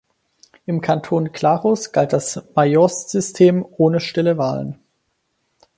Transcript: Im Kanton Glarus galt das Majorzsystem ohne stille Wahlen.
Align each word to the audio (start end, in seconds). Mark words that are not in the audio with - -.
Im 0.65 0.81
Kanton 0.81 1.31
Glarus 1.31 1.91
galt 1.91 2.11
das 2.11 2.41
Majorzsystem 2.55 3.63
ohne 3.77 3.99
stille 3.99 4.39
Wahlen. 4.39 4.79